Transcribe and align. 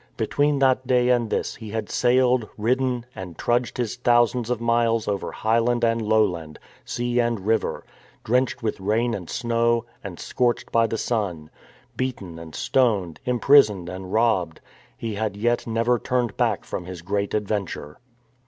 Between 0.17 0.57
that 0.57 0.87
day 0.87 1.09
and 1.09 1.29
this 1.29 1.53
he 1.57 1.69
had 1.69 1.91
sailed, 1.91 2.49
ridden, 2.57 3.05
and 3.13 3.37
trudged 3.37 3.77
his 3.77 3.97
thousands 3.97 4.49
of 4.49 4.59
miles 4.59 5.07
over 5.07 5.31
highland 5.31 5.83
and 5.83 6.01
lowland, 6.01 6.57
sea 6.83 7.19
and 7.19 7.45
river, 7.45 7.85
drenched 8.23 8.63
with 8.63 8.79
rain 8.79 9.13
and 9.13 9.29
snow, 9.29 9.85
and 10.03 10.19
scorched 10.19 10.71
by 10.71 10.87
the 10.87 10.97
sun. 10.97 11.51
Beaten 11.95 12.39
and 12.39 12.55
stoned, 12.55 13.19
imprisoned 13.25 13.89
and 13.89 14.11
robbed, 14.11 14.59
he 14.97 15.13
had 15.13 15.37
yet 15.37 15.67
never 15.67 15.99
turned 15.99 16.35
back 16.35 16.65
from 16.65 16.85
his 16.85 17.03
great 17.03 17.35
adventure. 17.35 17.99